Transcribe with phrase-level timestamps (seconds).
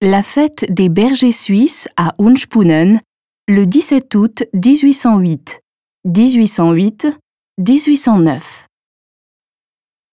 [0.00, 3.00] La fête des bergers suisses à Unspunnen,
[3.48, 5.60] le 17 août 1808.
[6.06, 8.66] 1808-1809.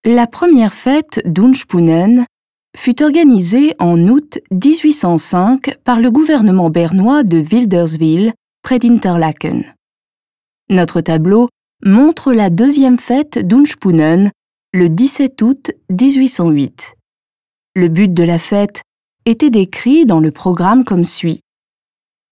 [0.04, 2.26] La première fête d'Unspunnen
[2.76, 9.76] fut organisée en août 1805 par le gouvernement bernois de Wilderswil, près d'Interlaken.
[10.72, 11.48] Notre tableau
[11.84, 14.32] montre la deuxième fête d'Unspunnen
[14.74, 16.96] le 17 août 1808.
[17.76, 18.82] Le but de la fête
[19.26, 21.42] était décrit dans le programme comme suit.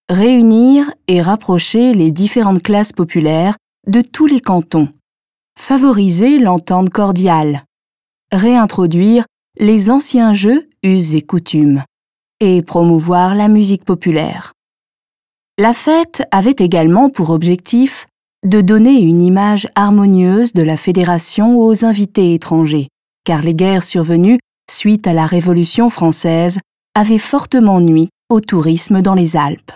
[0.10, 4.90] Réunir et rapprocher les différentes classes populaires de tous les cantons.
[5.58, 7.64] Favoriser l'entente cordiale.
[8.32, 9.26] Réintroduire
[9.58, 11.84] les anciens jeux, us et coutumes.
[12.40, 14.54] Et promouvoir la musique populaire.
[15.58, 18.08] La fête avait également pour objectif
[18.46, 22.88] de donner une image harmonieuse de la fédération aux invités étrangers,
[23.26, 24.40] car les guerres survenues
[24.72, 26.60] suite à la Révolution française
[26.96, 29.72] avaient fortement nui au tourisme dans les Alpes.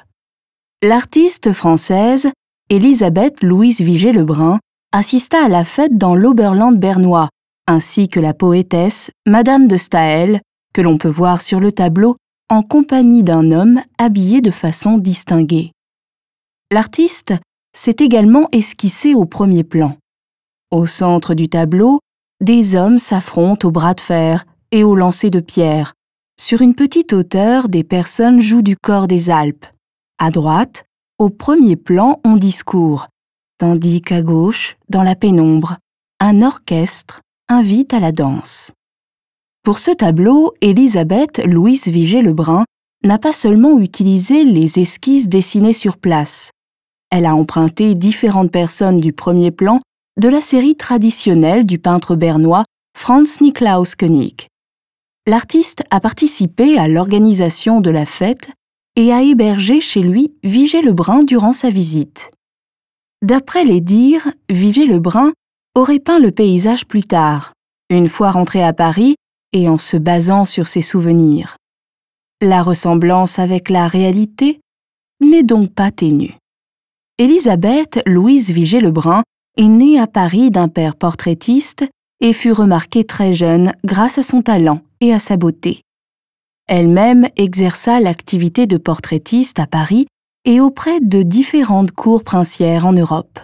[0.81, 2.29] L'artiste française,
[2.69, 4.59] Elisabeth Louise Vigée-Lebrun,
[4.91, 7.29] assista à la fête dans l'Oberland bernois,
[7.67, 10.41] ainsi que la poétesse Madame de Staël,
[10.73, 12.15] que l'on peut voir sur le tableau
[12.49, 15.71] en compagnie d'un homme habillé de façon distinguée.
[16.71, 17.33] L'artiste
[17.75, 19.97] s'est également esquissé au premier plan.
[20.71, 21.99] Au centre du tableau,
[22.41, 25.93] des hommes s'affrontent au bras de fer et au lancer de pierre.
[26.39, 29.65] Sur une petite hauteur, des personnes jouent du corps des Alpes.
[30.17, 30.85] À droite,
[31.19, 33.07] au premier plan, on discourt,
[33.59, 35.77] tandis qu'à gauche, dans la pénombre,
[36.19, 38.71] un orchestre invite à la danse.
[39.63, 42.65] Pour ce tableau, Elisabeth Louise Vigée-Lebrun
[43.03, 46.51] n'a pas seulement utilisé les esquisses dessinées sur place,
[47.15, 49.79] elle a emprunté différentes personnes du premier plan
[50.19, 52.63] de la série traditionnelle du peintre bernois
[52.97, 54.47] Franz Niklaus Koenig.
[55.27, 58.49] L'artiste a participé à l'organisation de la fête
[58.95, 62.31] et a hébergé chez lui Vigée Lebrun durant sa visite.
[63.21, 65.33] D'après les dires, Vigée Lebrun
[65.75, 67.53] aurait peint le paysage plus tard,
[67.91, 69.13] une fois rentré à Paris
[69.51, 71.57] et en se basant sur ses souvenirs.
[72.41, 74.61] La ressemblance avec la réalité
[75.21, 76.37] n'est donc pas ténue.
[77.19, 79.21] Élisabeth Louise Vigée-Lebrun
[79.57, 81.85] est née à Paris d'un père portraitiste
[82.21, 85.81] et fut remarquée très jeune grâce à son talent et à sa beauté.
[86.67, 90.07] Elle-même exerça l'activité de portraitiste à Paris
[90.45, 93.39] et auprès de différentes cours princières en Europe.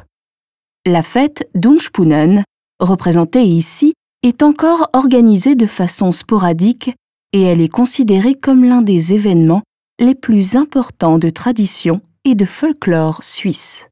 [0.88, 2.44] La fête d'Unspunnen,
[2.80, 3.94] représentée ici,
[4.24, 6.90] est encore organisée de façon sporadique
[7.34, 9.62] et elle est considérée comme l'un des événements
[10.00, 13.90] les plus importants de tradition et de folklore suisse.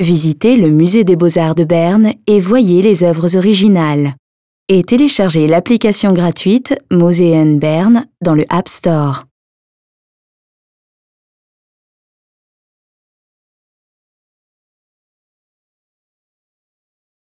[0.00, 4.14] Visitez le musée des beaux-arts de Berne et voyez les œuvres originales.
[4.68, 9.24] Et téléchargez l'application gratuite Moseen Berne dans le App Store.